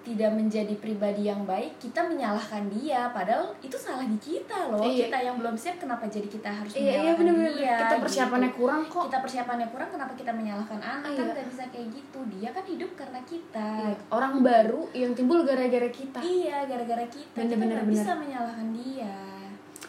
tidak 0.00 0.30
menjadi 0.32 0.72
pribadi 0.74 1.24
yang 1.24 1.44
baik, 1.44 1.76
kita 1.76 2.00
menyalahkan 2.00 2.64
dia. 2.70 3.08
Padahal 3.08 3.52
itu 3.58 3.74
salah 3.74 4.02
di 4.02 4.16
kita 4.16 4.68
loh. 4.68 4.80
Iya. 4.80 5.04
Kita 5.04 5.18
yang 5.20 5.36
belum 5.36 5.52
siap, 5.52 5.76
kenapa 5.78 6.06
jadi 6.06 6.24
kita 6.24 6.48
harus 6.48 6.72
Iya 6.72 6.80
iya 6.80 6.88
menyalahkan 6.88 7.18
bener-bener 7.18 7.52
dia? 7.54 7.76
kita 7.78 7.96
persiapannya 8.00 8.48
gitu 8.48 8.58
kurang 8.58 8.82
kok. 8.84 9.02
kita 9.04 9.18
persiapannya 9.20 9.68
kurang 9.68 9.88
kenapa 9.90 10.12
kita 10.14 10.32
menyalahkan 10.32 10.80
anak 10.80 11.10
kan 11.10 11.12
Iya. 11.20 11.32
nggak 11.34 11.48
bisa 11.48 11.62
kayak 11.68 11.88
gitu 11.90 12.18
dia 12.30 12.48
kan 12.50 12.64
hidup 12.64 12.90
karena 12.94 13.20
kita 13.22 13.68
Iya, 13.84 13.94
Orang 14.08 14.32
baru 14.40 14.82
yang 14.92 15.12
timbul 15.12 15.42
gara-gara 15.42 15.88
kita. 15.88 16.18
iya 16.18 16.64
gara-gara 16.64 17.04
kita 17.04 17.34
Bener, 17.34 17.46
kita 17.46 17.56
bener, 17.58 17.68
nggak 17.74 17.84
bener. 17.84 17.94
bisa 17.94 18.10
menyalahkan 18.14 18.68
dia 18.72 19.16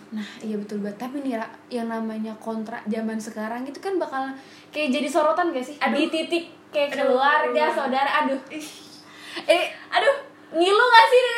Nah 0.10 0.26
iya 0.42 0.58
betul 0.58 0.82
banget. 0.82 0.98
Tapi 1.00 1.22
nih 1.22 1.38
Ra, 1.38 1.46
yang 1.70 1.86
namanya 1.88 2.34
kontrak 2.36 2.82
zaman 2.84 3.16
sekarang 3.16 3.62
itu 3.64 3.78
kan 3.78 3.96
bakal 3.96 4.26
kayak 4.68 4.90
jadi 4.90 5.06
sorotan 5.06 5.54
gak 5.54 5.62
sih? 5.64 5.78
Aduh. 5.78 5.96
Di 5.96 6.06
titik 6.10 6.46
kayak 6.68 6.90
Aduh. 6.92 7.14
keluarga, 7.14 7.64
saudara, 7.70 8.10
aduh. 8.20 8.42
Eh, 9.46 9.64
aduh, 9.88 10.16
ngilu 10.52 10.86
gak 10.86 11.06
sih 11.08 11.22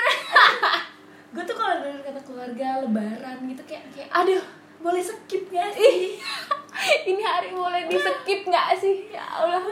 gue 1.32 1.44
tuh 1.44 1.56
kalau 1.56 1.80
denger 1.80 2.02
kata 2.04 2.22
keluarga 2.22 2.84
lebaran 2.84 3.38
gitu 3.46 3.64
kayak 3.64 3.88
kayak 3.90 4.10
Aduh, 4.12 4.44
boleh 4.80 5.00
skip 5.00 5.48
gak 5.48 5.72
sih? 5.72 6.20
Ini 7.10 7.22
hari 7.22 7.52
boleh 7.52 7.86
di 7.86 7.96
skip 7.96 8.42
gak 8.46 8.76
sih? 8.76 9.08
Ya 9.08 9.24
Allah, 9.24 9.64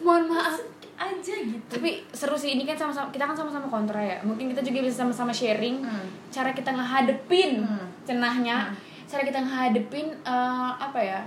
mohon 0.00 0.26
maaf. 0.26 0.58
Aja 0.96 1.34
gitu. 1.36 1.60
Tapi 1.68 2.00
seru 2.08 2.32
sih 2.34 2.56
ini 2.56 2.64
kan 2.64 2.72
sama-sama 2.72 3.12
kita 3.12 3.22
kan 3.22 3.36
sama-sama 3.36 3.68
kontra 3.68 4.00
ya. 4.00 4.16
Mungkin 4.24 4.48
kita 4.48 4.64
juga 4.64 4.80
bisa 4.80 5.04
sama-sama 5.04 5.28
sharing 5.28 5.84
Hmm. 5.84 6.08
cara 6.26 6.50
kita 6.50 6.72
ngehadepin 6.72 7.60
Hmm. 7.60 7.84
cenahnya. 8.02 8.72
Cara 9.04 9.20
kita 9.20 9.36
ngehadepin 9.36 10.08
eh, 10.24 10.70
apa 10.74 10.96
ya 10.96 11.20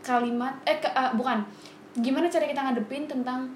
kalimat 0.00 0.56
eh 0.64 0.72
ke- 0.74 0.88
eh, 0.88 1.12
bukan. 1.12 1.44
Gimana 1.94 2.26
cara 2.26 2.48
kita 2.48 2.64
ngadepin 2.64 3.04
tentang 3.04 3.52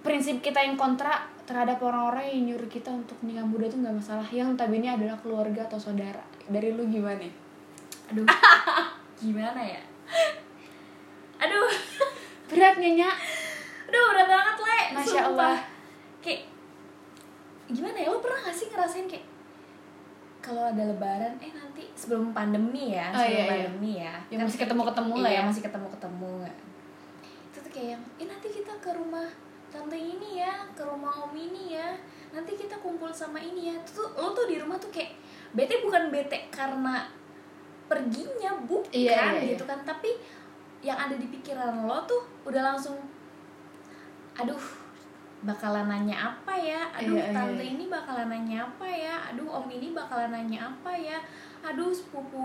prinsip 0.00 0.38
kita 0.38 0.62
yang 0.62 0.78
kontra 0.78 1.26
terhadap 1.50 1.82
orang-orang 1.82 2.30
yang 2.30 2.54
nyuruh 2.54 2.70
kita 2.70 2.94
untuk 2.94 3.18
nikah 3.26 3.42
muda 3.42 3.66
itu 3.66 3.82
nggak 3.82 3.98
masalah. 3.98 4.22
Yang 4.30 4.54
notabene 4.54 4.86
adalah 4.94 5.18
keluarga 5.18 5.66
atau 5.66 5.82
saudara. 5.82 6.22
Dari 6.46 6.70
lu 6.70 6.86
gimana? 6.86 7.26
Aduh. 8.14 8.22
Gimana 9.26 9.58
ya? 9.58 9.82
Aduh. 11.42 11.66
Berat 12.46 12.78
nyonya 12.78 13.10
aduh 13.90 14.04
udah 14.14 14.26
banget 14.30 14.56
le. 14.62 14.80
Masya. 14.94 15.20
Allah. 15.34 15.58
kayak 16.22 16.46
gimana 17.66 17.98
ya? 17.98 18.06
Lo 18.06 18.22
pernah 18.22 18.46
gak 18.46 18.54
sih 18.54 18.70
ngerasain 18.70 19.10
kayak 19.10 19.26
kalau 20.40 20.70
ada 20.70 20.86
lebaran 20.86 21.36
eh 21.42 21.52
nanti 21.52 21.84
sebelum 21.92 22.32
pandemi 22.32 22.96
ya 22.96 23.12
Oh, 23.12 23.20
sebelum 23.20 23.34
iya, 23.34 23.42
iya. 23.44 23.50
pandemi 23.50 23.92
ya. 23.98 24.14
Kan 24.30 24.46
masih 24.46 24.60
ketemu-ketemu 24.62 25.14
lah 25.18 25.30
iya, 25.30 25.42
ya. 25.42 25.48
masih 25.50 25.62
ketemu 25.66 25.88
ketemu 25.90 26.34
itu 27.50 27.58
tuh 27.66 27.70
kayak 27.74 27.88
yang 27.98 28.02
eh 28.22 28.26
nanti 28.30 28.48
kita 28.48 28.72
ke 28.78 28.90
rumah 28.94 29.26
tante 29.70 29.96
ini 29.96 30.42
ya 30.42 30.66
ke 30.74 30.82
rumah 30.82 31.24
om 31.24 31.32
ini 31.32 31.78
ya. 31.78 31.94
Nanti 32.34 32.58
kita 32.58 32.76
kumpul 32.82 33.10
sama 33.14 33.38
ini 33.38 33.70
ya. 33.72 33.76
Tuh 33.86 34.10
lo 34.18 34.34
tuh 34.34 34.50
di 34.50 34.58
rumah 34.58 34.76
tuh 34.76 34.90
kayak 34.90 35.14
bete 35.54 35.80
bukan 35.82 36.10
bete 36.10 36.50
karena 36.50 37.06
perginya 37.90 38.54
bukan 38.66 38.90
Iya, 38.90 39.38
iya, 39.38 39.54
gitu 39.54 39.64
kan. 39.66 39.82
Tapi 39.86 40.18
yang 40.82 40.98
ada 40.98 41.14
di 41.14 41.26
pikiran 41.30 41.86
lo 41.86 42.02
tuh 42.06 42.22
udah 42.46 42.74
langsung 42.74 42.98
aduh 44.38 44.62
bakalan 45.40 45.88
nanya 45.88 46.34
apa 46.34 46.52
ya? 46.52 46.90
Aduh 46.94 47.16
Iya, 47.16 47.30
iya, 47.30 47.34
tante 47.34 47.64
iya. 47.64 47.72
ini 47.78 47.84
bakalan 47.88 48.28
nanya 48.28 48.56
apa 48.66 48.86
ya? 48.86 49.14
Aduh 49.32 49.48
om 49.48 49.66
ini 49.70 49.94
bakalan 49.94 50.30
nanya 50.34 50.68
apa 50.68 50.92
ya? 50.92 51.18
Aduh 51.64 51.94
sepupu 51.94 52.42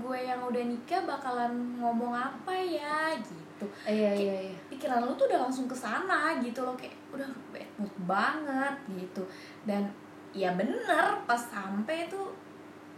gue 0.00 0.18
yang 0.22 0.40
udah 0.46 0.64
nikah 0.64 1.02
bakalan 1.04 1.76
ngomong 1.76 2.14
apa 2.16 2.54
ya? 2.56 3.12
Gitu 3.18 3.49
iya 3.88 4.12
iya 4.14 4.36
iya. 4.52 4.58
pikiran 4.70 5.04
lu 5.04 5.12
tuh 5.18 5.26
udah 5.26 5.48
langsung 5.48 5.66
ke 5.66 5.76
sana 5.76 6.38
gitu 6.40 6.62
loh 6.62 6.76
kayak 6.78 6.94
udah 7.10 7.28
bad 7.50 7.68
mood 7.80 7.94
banget 8.04 8.74
gitu. 8.94 9.22
Dan 9.66 9.88
ya 10.30 10.54
bener 10.54 11.18
pas 11.26 11.40
sampai 11.40 12.06
tuh 12.06 12.30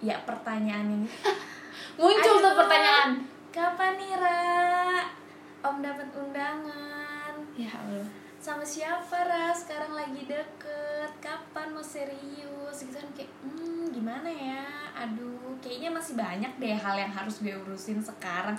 ya 0.02 0.18
pertanyaan 0.26 0.92
ini 0.92 1.08
muncul 2.00 2.36
tuh 2.42 2.52
pertanyaan. 2.58 3.24
kapan 3.52 3.96
nih 3.96 4.16
Ra? 4.16 5.04
Om 5.62 5.76
dapat 5.78 6.08
undangan. 6.16 7.34
Ya 7.54 7.70
Allah. 7.70 8.08
Sama 8.42 8.66
siapa 8.66 9.14
Ra? 9.22 9.54
Sekarang 9.54 9.94
lagi 9.94 10.26
deket. 10.26 11.12
Kapan 11.22 11.70
mau 11.70 11.84
serius? 11.84 12.74
Gitu 12.74 12.96
kan 12.96 13.08
kayak 13.14 13.30
hmm 13.44 13.92
gimana 13.94 14.26
ya? 14.26 14.66
Aduh 14.96 15.42
kayaknya 15.62 15.94
masih 15.94 16.18
banyak 16.18 16.52
deh 16.58 16.74
hal 16.74 16.98
yang 16.98 17.12
harus 17.14 17.38
gue 17.38 17.54
urusin 17.54 18.02
sekarang 18.02 18.58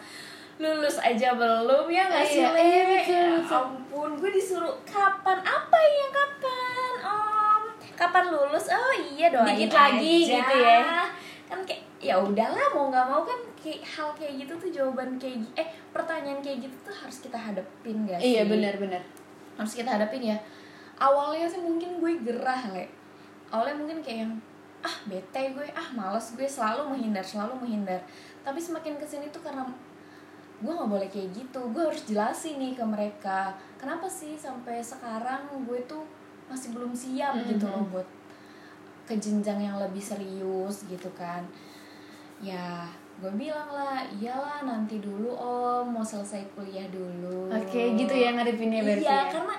lulus 0.55 0.97
aja 0.97 1.33
belum 1.33 1.85
ya 1.87 2.03
nggak 2.05 2.23
sih 2.23 2.39
Iya, 2.39 2.51
iya, 2.53 2.81
betul, 2.87 3.11
Ya 3.11 3.23
betul. 3.35 3.57
ampun 3.57 4.09
gue 4.15 4.31
disuruh 4.31 4.75
kapan? 4.83 5.37
Apa 5.39 5.77
yang 5.79 6.11
kapan? 6.11 6.93
Om 7.01 7.63
kapan 7.93 8.25
lulus? 8.27 8.65
Oh 8.67 8.93
iya 9.07 9.27
doain 9.27 9.49
Dikit 9.49 9.71
lagi 9.71 10.15
aja. 10.23 10.33
gitu 10.35 10.55
ya. 10.57 10.79
kan 11.43 11.59
kayak 11.61 11.81
ya 11.99 12.15
udahlah 12.17 12.67
mau 12.71 12.89
nggak 12.89 13.05
mau 13.05 13.21
kan 13.21 13.37
kayak 13.55 13.81
hal 13.83 14.09
kayak 14.11 14.33
gitu 14.39 14.53
tuh 14.57 14.69
jawaban 14.71 15.15
kayak 15.15 15.37
eh 15.53 15.65
pertanyaan 15.89 16.39
kayak 16.39 16.65
gitu 16.65 16.75
tuh 16.81 16.95
harus 16.95 17.17
kita 17.19 17.37
hadepin 17.37 18.03
gak 18.03 18.17
sih? 18.17 18.33
iya 18.33 18.43
benar 18.43 18.73
benar. 18.75 19.01
Harus 19.53 19.73
kita 19.73 19.89
hadapin 19.91 20.23
ya. 20.23 20.37
Awalnya 20.95 21.45
sih 21.45 21.59
mungkin 21.59 21.97
gue 21.97 22.13
gerah 22.21 22.71
le. 22.71 22.85
Awalnya 23.49 23.75
mungkin 23.75 23.99
kayak 24.01 24.19
yang 24.23 24.33
ah 24.81 24.95
bete 25.05 25.53
gue 25.53 25.67
ah 25.71 25.87
males 25.91 26.25
gue 26.31 26.43
selalu 26.43 26.89
menghindar 26.89 27.21
selalu 27.21 27.53
menghindar. 27.59 28.01
Tapi 28.41 28.57
semakin 28.57 28.97
ke 28.97 29.05
sini 29.05 29.29
tuh 29.29 29.39
karena 29.39 29.61
gue 30.63 30.71
nggak 30.71 30.87
boleh 30.89 31.09
kayak 31.11 31.29
gitu. 31.29 31.59
Gue 31.69 31.83
harus 31.83 32.07
jelasin 32.07 32.55
nih 32.55 32.71
ke 32.71 32.81
mereka 32.81 33.51
kenapa 33.75 34.07
sih 34.07 34.33
sampai 34.33 34.79
sekarang 34.79 35.43
gue 35.67 35.79
tuh 35.83 36.07
masih 36.47 36.71
belum 36.71 36.95
siap 36.95 37.35
Mhm. 37.35 37.47
gitu 37.51 37.65
loh 37.67 37.83
buat 37.89 38.07
ke 39.03 39.19
jenjang 39.19 39.59
yang 39.59 39.75
lebih 39.75 39.99
serius 39.99 40.87
gitu 40.87 41.11
kan. 41.11 41.43
Ya 42.39 42.87
gue 43.19 43.29
bilang 43.35 43.67
lah 43.69 43.99
iyalah 44.09 44.63
nanti 44.63 44.97
dulu 44.97 45.31
om. 45.31 45.83
Mau 45.85 46.01
selesai 46.01 46.47
kuliah 46.55 46.87
dulu. 46.87 47.51
Oke 47.51 47.93
gitu 47.93 48.13
ya 48.13 48.31
ngadepinnya 48.31 48.79
berarti 48.81 49.03
iya 49.03 49.19
ya. 49.19 49.31
karena 49.31 49.55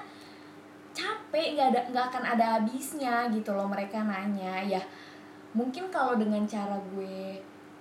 capek 0.94 1.46
nggak 1.54 1.68
ada 1.74 1.80
nggak 1.90 2.06
akan 2.08 2.24
ada 2.24 2.44
habisnya 2.56 3.28
gitu 3.28 3.52
loh 3.52 3.68
mereka 3.68 4.00
nanya. 4.00 4.64
Ya 4.64 4.80
mungkin 5.52 5.86
kalau 5.88 6.16
dengan 6.16 6.42
cara 6.44 6.74
gue 6.90 7.38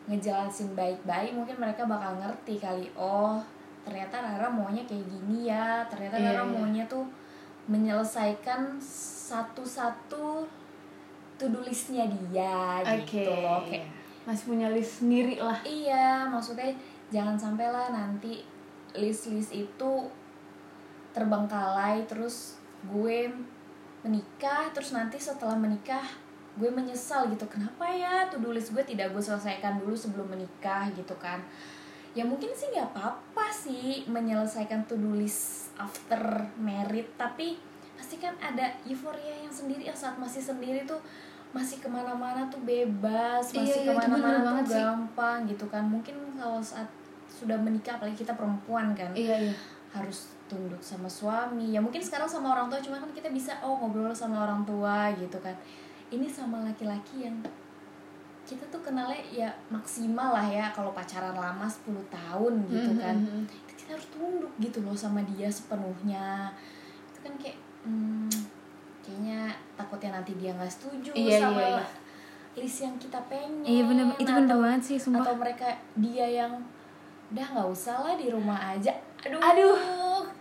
ngejelasin 0.07 0.75
baik-baik 0.75 1.31
mungkin 1.31 1.55
mereka 1.55 1.87
bakal 1.87 2.19
ngerti 2.19 2.59
kali 2.59 2.91
oh 2.99 3.39
ternyata 3.83 4.19
Rara 4.19 4.47
maunya 4.51 4.83
kayak 4.87 5.07
gini 5.07 5.47
ya 5.51 5.83
ternyata 5.87 6.19
Iya, 6.19 6.31
Rara 6.31 6.43
iya. 6.43 6.51
maunya 6.51 6.83
tuh 6.87 7.05
menyelesaikan 7.67 8.75
satu-satu 9.27 10.43
to-do 11.39 11.59
listnya 11.63 12.03
dia 12.07 12.83
oke 12.83 13.07
gitu 13.07 13.31
loh 13.31 13.63
kayak 13.63 13.87
masih 14.23 14.55
punya 14.55 14.67
list 14.71 15.03
sendiri 15.03 15.35
lah 15.39 15.59
Iya, 15.63 16.27
maksudnya 16.31 16.71
jangan 17.11 17.35
sampai 17.35 17.67
lah 17.67 17.91
nanti 17.91 18.43
list-list 18.95 19.51
itu 19.51 19.91
terbengkalai 21.11 22.03
terus 22.07 22.57
gue 22.87 23.31
menikah 24.03 24.67
terus 24.75 24.91
nanti 24.91 25.15
setelah 25.19 25.55
menikah 25.55 26.03
gue 26.53 26.69
menyesal 26.69 27.25
gitu 27.33 27.49
kenapa 27.49 27.89
ya 27.89 28.29
do 28.29 28.53
list 28.53 28.77
gue 28.77 28.85
tidak 28.85 29.09
gue 29.09 29.23
selesaikan 29.23 29.81
dulu 29.81 29.97
sebelum 29.97 30.29
menikah? 30.29 30.85
gitu 30.93 31.17
kan. 31.17 31.41
Ya 32.13 32.21
mungkin 32.21 32.53
sih 32.53 32.69
nggak 32.69 32.93
apa-apa 32.93 33.49
sih 33.49 34.05
menyelesaikan 34.05 34.85
do 34.85 35.17
list 35.17 35.73
after 35.81 36.45
married 36.61 37.09
tapi 37.17 37.57
pasti 37.97 38.21
kan 38.21 38.37
ada 38.37 38.69
euforia 38.85 39.41
yang 39.41 39.49
sendiri 39.49 39.89
yang 39.89 39.97
saat 39.97 40.13
masih 40.21 40.43
sendiri 40.43 40.85
tuh 40.85 41.01
masih 41.53 41.81
ke 41.81 41.89
mana-mana 41.89 42.49
tuh 42.49 42.61
bebas 42.65 43.53
Iya, 43.53 43.61
masih 43.61 43.79
iya, 43.81 43.89
ke 43.89 43.93
mana-mana 43.97 44.39
banget 44.41 44.63
tuh 44.65 44.73
sih. 44.73 44.81
gampang 44.81 45.37
gitu 45.49 45.65
kan. 45.69 45.83
Mungkin 45.89 46.15
kalau 46.37 46.61
saat 46.61 46.89
sudah 47.33 47.57
menikah 47.57 47.97
apalagi 47.97 48.21
kita 48.21 48.37
perempuan 48.37 48.93
kan 48.93 49.09
iya 49.17 49.49
iya. 49.49 49.53
harus 49.89 50.29
tunduk 50.45 50.81
sama 50.85 51.09
suami. 51.09 51.73
Ya 51.73 51.81
mungkin 51.81 52.05
sekarang 52.05 52.29
sama 52.29 52.53
orang 52.53 52.69
tua 52.69 52.77
cuma 52.77 53.01
kan 53.01 53.09
kita 53.09 53.33
bisa 53.33 53.57
oh 53.65 53.73
ngobrol 53.81 54.13
sama 54.13 54.45
orang 54.45 54.61
tua 54.61 55.09
gitu 55.17 55.41
kan 55.41 55.57
ini 56.13 56.27
sama 56.27 56.61
laki-laki 56.61 57.25
yang 57.25 57.35
kita 58.43 58.61
tuh 58.67 58.81
kenalnya 58.81 59.17
ya 59.25 59.49
maksimal 59.67 60.29
lah 60.29 60.43
ya 60.43 60.67
kalau 60.69 60.91
pacaran 60.91 61.33
lama 61.33 61.63
10 61.63 61.89
tahun 62.05 62.53
gitu 62.67 62.91
Mhm, 62.91 62.99
kan. 62.99 63.15
mhm. 63.17 63.43
kita 63.65 63.95
harus 63.95 64.07
tunduk 64.09 64.51
gitu 64.57 64.79
loh 64.79 64.93
sama 64.93 65.23
dia 65.23 65.47
sepenuhnya. 65.47 66.51
Itu 67.09 67.19
kan 67.21 67.33
kayak 67.35 67.57
hmm, 67.83 68.31
kayaknya 68.99 69.39
takutnya 69.73 70.09
nanti 70.13 70.35
dia 70.35 70.51
nggak 70.51 70.69
setuju 70.69 71.11
Iya, 71.11 71.39
sama 71.41 71.59
iya, 71.59 71.69
iya. 71.73 71.85
list 72.55 72.79
yang 72.79 72.95
kita 72.95 73.17
pengen 73.25 73.65
iya 73.65 73.81
bener 73.83 74.05
itu 74.13 74.29
bener 74.29 74.55
banget 74.55 74.81
sih 74.85 74.97
sumpah. 75.01 75.25
atau 75.25 75.35
mereka 75.35 75.67
dia 75.97 76.21
yang 76.23 76.53
udah 77.33 77.47
nggak 77.49 77.67
usah 77.67 77.97
lah 77.97 78.13
di 78.13 78.29
rumah 78.29 78.59
aja. 78.71 78.93
Aduh. 79.25 79.39
Aduh. 79.41 79.75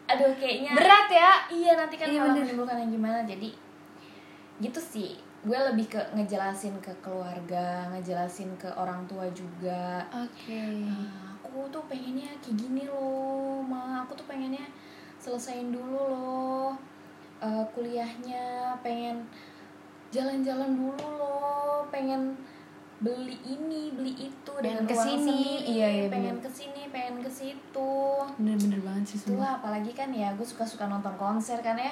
aduh 0.04 0.32
kayaknya 0.36 0.76
berat 0.76 1.08
ya. 1.08 1.32
Iya 1.48 1.72
nanti 1.74 1.94
kan 1.96 2.06
Iya, 2.06 2.20
malah 2.20 2.36
menimbulkan 2.36 2.76
yang 2.78 2.90
gimana. 2.92 3.18
Jadi 3.24 3.48
gitu 4.60 4.78
sih 4.78 5.16
gue 5.42 5.58
lebih 5.58 5.90
ke 5.90 5.98
ngejelasin 6.14 6.78
ke 6.78 6.94
keluarga 7.02 7.90
ngejelasin 7.90 8.54
ke 8.54 8.70
orang 8.78 9.02
tua 9.10 9.26
juga. 9.34 10.06
Oke. 10.14 10.86
"Ah, 10.86 11.34
aku 11.34 11.66
tuh 11.66 11.82
pengennya 11.90 12.30
kayak 12.38 12.54
gini 12.54 12.86
loh 12.86 13.58
ma. 13.66 14.06
Aku 14.06 14.14
tuh 14.14 14.26
pengennya 14.30 14.62
selesain 15.18 15.74
dulu 15.74 15.98
loh. 15.98 16.70
Eh, 17.42 17.64
kuliahnya 17.74 18.70
pengen 18.86 19.26
jalan-jalan 20.14 20.78
dulu 20.78 21.06
loh. 21.18 21.90
Pengen 21.90 22.38
beli 23.02 23.34
ini 23.42 23.90
beli 23.98 24.30
itu. 24.30 24.52
Pengen 24.54 24.86
dengan 24.86 24.86
ke 24.86 24.94
sini. 24.94 25.10
uang 25.10 25.26
sendiri. 25.26 25.74
Iya, 25.74 25.88
iya, 25.90 26.04
pengen 26.06 26.38
ke 26.38 26.50
sini 26.54 26.82
pengen 26.94 27.18
ke 27.18 27.26
situ. 27.26 27.90
Bener-bener 28.38 28.78
banget 28.78 29.04
sih 29.10 29.18
itu 29.18 29.34
sumpah 29.34 29.42
lah 29.42 29.52
apalagi 29.58 29.90
kan 29.90 30.14
ya 30.14 30.30
gue 30.38 30.46
suka 30.46 30.62
suka 30.62 30.86
nonton 30.86 31.18
konser 31.18 31.58
kan 31.66 31.74
ya. 31.74 31.90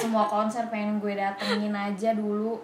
Semua 0.00 0.24
konser 0.24 0.64
pengen 0.72 0.96
gue 0.96 1.12
datengin 1.12 1.76
aja 1.76 2.16
dulu 2.16 2.56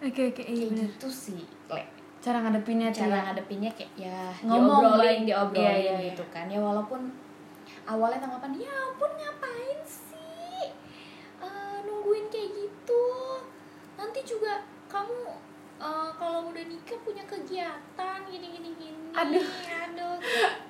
oke 0.00 0.20
oke 0.26 0.42
iya 0.42 0.56
kayak 0.56 0.70
bener 0.70 0.88
gitu 0.90 1.08
sih 1.08 1.42
Le. 1.68 1.82
cara 2.20 2.38
ngadepinnya 2.38 2.88
cara 2.90 3.14
ya. 3.14 3.24
ngadepinnya 3.26 3.70
kayak 3.72 3.92
ya 3.96 4.18
Ngomong 4.42 4.80
diobrolin 4.84 5.20
diobrolin 5.24 5.60
Iya, 5.62 5.72
iya, 5.74 5.94
iya. 5.94 6.06
gitu 6.10 6.24
kan 6.28 6.46
ya 6.46 6.58
walaupun 6.58 7.00
awalnya 7.84 8.18
tanggapan 8.18 8.52
ya 8.58 8.72
ampun 8.86 9.10
ngapain 9.10 9.80
sih 9.82 10.68
Eh, 11.38 11.76
nungguin 11.82 12.28
kayak 12.28 12.52
gitu 12.52 13.04
nanti 13.94 14.20
juga 14.22 14.60
kamu 14.86 15.32
eh, 15.78 16.10
kalau 16.14 16.48
udah 16.48 16.64
nikah 16.64 17.00
punya 17.00 17.24
kegiatan 17.24 18.18
gini 18.26 18.46
gini 18.50 18.70
gini 18.74 19.08
Aduh. 19.10 19.40
aduh 19.64 20.16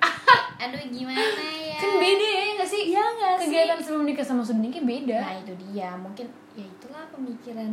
aduh 0.63 0.81
gimana 0.87 1.19
ya 1.51 1.75
kan 1.77 1.91
beda 1.97 2.27
ya 2.29 2.43
nggak 2.53 2.69
sih 2.69 2.81
Iya 2.87 3.03
nggak 3.03 3.33
sih? 3.33 3.43
kegiatan 3.45 3.77
sebelum 3.77 4.05
nikah 4.05 4.23
sama 4.23 4.39
sudah 4.41 4.61
nikah 4.61 4.79
beda 4.81 5.19
Nah 5.19 5.35
itu 5.37 5.53
dia, 5.61 5.89
mungkin 5.95 6.27
ya 6.53 6.63
itulah 6.63 7.03
pemikiran 7.09 7.71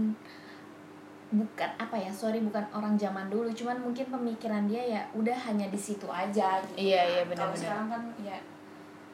bukan 1.28 1.68
apa 1.76 1.92
ya 1.92 2.08
sorry 2.08 2.40
bukan 2.40 2.64
orang 2.70 2.96
zaman 2.96 3.28
dulu 3.28 3.52
cuman 3.52 3.76
mungkin 3.78 4.08
pemikiran 4.08 4.64
dia 4.64 4.80
ya 4.80 5.00
udah 5.12 5.36
hanya 5.36 5.68
di 5.68 5.76
situ 5.76 6.08
aja 6.08 6.56
gitu 6.64 6.88
Iya, 6.88 7.00
iya, 7.04 7.20
kalau 7.20 7.52
benar-benar. 7.52 7.60
sekarang 7.60 7.86
kan 7.86 8.02
ya 8.18 8.36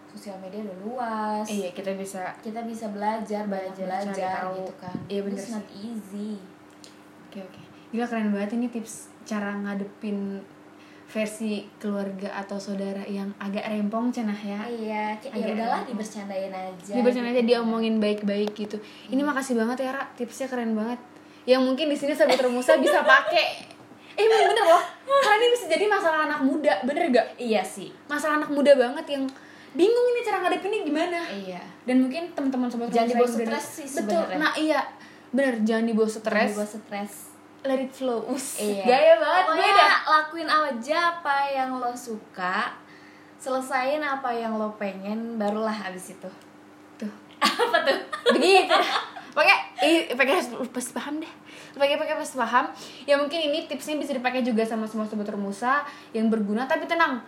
sosial 0.07 0.39
media 0.39 0.63
udah 0.63 0.79
luas. 0.81 1.43
Iya 1.45 1.75
kita 1.75 1.91
bisa 1.99 2.23
kita 2.39 2.63
bisa 2.63 2.87
belajar 2.89 3.51
banyak 3.51 3.75
Belajar, 3.75 4.15
belajar 4.15 4.35
tahu. 4.47 4.55
gitu 4.63 4.75
kan. 4.79 4.97
Iya, 5.11 5.21
bener 5.27 5.35
It's 5.37 5.51
not 5.51 5.67
easy. 5.75 6.39
Oke 7.27 7.39
oke. 7.43 7.61
Gila 7.91 8.07
keren 8.07 8.31
banget 8.31 8.51
ini 8.55 8.71
tips 8.71 9.11
cara 9.27 9.51
ngadepin 9.59 10.39
versi 11.05 11.67
keluarga 11.77 12.31
atau 12.33 12.57
saudara 12.57 13.03
yang 13.05 13.35
agak 13.37 13.67
rempong 13.67 14.15
cenah 14.15 14.39
ya. 14.39 14.63
Iya 14.65 15.05
ya 15.19 15.47
udahlah 15.51 15.83
dibercandain 15.83 16.55
aja 16.55 16.93
dibacain 16.95 17.27
aja 17.27 17.35
gitu. 17.35 17.49
diomongin 17.51 17.99
baik-baik 17.99 18.55
gitu. 18.55 18.79
Ini 19.11 19.19
makasih 19.21 19.59
banget 19.59 19.83
ya 19.83 19.91
Ra. 19.91 20.07
Tipsnya 20.15 20.47
keren 20.47 20.79
banget 20.79 21.03
yang 21.45 21.61
mungkin 21.61 21.87
di 21.87 21.95
sini 21.95 22.13
sahabat 22.13 22.41
Remusa 22.41 22.77
bisa 22.77 23.01
pakai 23.01 23.69
eh 24.15 24.23
emang 24.23 24.47
bener 24.47 24.65
loh. 24.65 24.85
Karena 25.05 25.37
ini 25.37 25.49
bisa 25.51 25.67
jadi 25.67 25.85
masalah 25.85 26.25
anak 26.25 26.41
muda 26.41 26.73
bener 26.83 27.11
gak? 27.11 27.27
Iya 27.35 27.61
sih. 27.61 27.91
Masalah 28.07 28.39
anak 28.39 28.51
muda 28.51 28.73
banget 28.73 29.05
yang 29.11 29.25
bingung 29.73 30.07
ini 30.09 30.21
cara 30.23 30.39
ngadepinnya 30.39 30.81
gimana. 30.83 31.21
Iya. 31.27 31.61
Dan 31.83 32.01
mungkin 32.01 32.31
teman-teman 32.31 32.71
sobat 32.71 32.89
Jangan 32.89 33.11
dibawa 33.11 33.29
stres 33.29 33.67
sih 33.75 33.87
betul. 33.91 34.23
sebenarnya. 34.23 34.39
nah 34.39 34.53
iya. 34.55 34.81
Bener 35.31 35.55
jangan 35.61 35.85
dibawa 35.85 36.09
stres. 36.09 36.51
gue 36.55 36.67
stres. 36.71 37.15
Let 37.61 37.81
it 37.81 37.91
flow. 37.91 38.23
Us, 38.29 38.61
Iya. 38.61 38.85
gaya 38.85 39.15
banget. 39.19 39.45
Pokoknya 39.47 39.73
beda. 39.73 39.89
lakuin 40.07 40.49
aja 40.49 40.99
apa 41.13 41.37
yang 41.51 41.71
lo 41.75 41.93
suka. 41.93 42.57
Selesain 43.35 44.01
apa 44.01 44.31
yang 44.31 44.55
lo 44.55 44.73
pengen 44.75 45.37
Barulah 45.37 45.75
habis 45.75 46.13
itu. 46.13 46.31
Tuh. 46.95 47.11
Apa 47.43 47.77
tuh? 47.83 47.99
begitu 48.31 48.73
pakai 49.35 50.15
pakai 50.15 50.35
pasti 50.71 50.93
paham 50.95 51.19
deh. 51.19 51.33
Pakai 51.75 51.99
pakai 51.99 52.15
pasti 52.15 52.39
paham. 52.39 52.71
Ya 53.05 53.19
mungkin 53.19 53.43
ini 53.43 53.67
tipsnya 53.67 53.99
bisa 53.99 54.15
dipakai 54.15 54.47
juga 54.47 54.63
sama 54.63 54.87
semua 54.87 55.05
sobat 55.11 55.27
Remusa 55.29 55.83
yang 56.15 56.31
berguna. 56.31 56.71
Tapi 56.71 56.87
tenang 56.87 57.21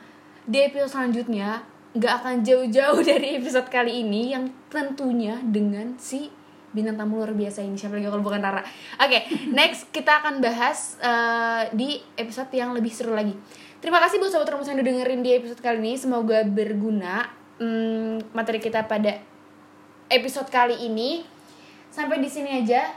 di 0.47 0.63
episode 0.63 0.95
selanjutnya 0.95 1.67
nggak 1.99 2.13
akan 2.23 2.35
jauh-jauh 2.47 3.01
dari 3.11 3.37
episode 3.43 3.67
kali 3.67 4.07
ini 4.07 4.33
yang 4.33 4.47
tentunya 4.71 5.43
dengan 5.43 5.99
si 5.99 6.31
bintang 6.71 6.95
tamu 6.95 7.19
luar 7.19 7.35
biasa 7.35 7.67
ini. 7.67 7.75
Siapa 7.75 7.99
lagi 7.99 8.07
kalau 8.07 8.23
bukan 8.23 8.39
Rara? 8.39 8.63
Oke 9.03 9.27
next 9.51 9.91
kita 9.91 10.23
akan 10.23 10.39
bahas 10.39 11.01
eh, 11.03 11.63
di 11.75 11.99
episode 12.15 12.53
yang 12.55 12.71
lebih 12.71 12.95
seru 12.95 13.13
lagi. 13.13 13.35
Terima 13.83 14.01
kasih 14.01 14.23
buat 14.23 14.33
sobat 14.33 14.49
Remusa 14.49 14.73
yang 14.73 14.81
udah 14.81 14.89
dengerin 14.89 15.21
di 15.21 15.31
episode 15.37 15.61
kali 15.61 15.79
ini. 15.83 15.93
Semoga 15.99 16.47
berguna 16.47 17.29
hmm, 17.59 18.33
materi 18.33 18.63
kita 18.63 18.85
pada 18.87 19.21
episode 20.11 20.49
kali 20.49 20.87
ini 20.87 21.36
sampai 21.97 22.21
di 22.21 22.29
sini 22.29 22.61
aja. 22.61 22.93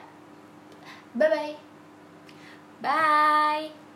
Bye 1.16 1.32
bye 1.32 1.56
Bye 2.84 3.89